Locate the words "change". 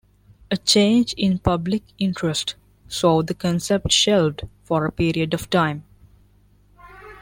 0.57-1.13